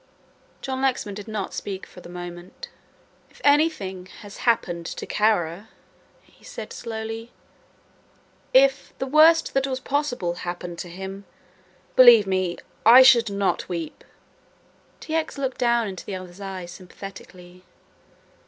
[0.63, 2.69] John Lexman did not speak for the moment.
[3.29, 5.69] "If anything happened to Kara,"
[6.23, 7.31] he said slowly,
[8.51, 11.25] "if the worst that was possible happened to him,
[11.95, 14.03] believe me I should not weep."
[14.99, 15.13] T.
[15.13, 15.37] X.
[15.37, 17.63] looked down into the other's eyes sympathetically.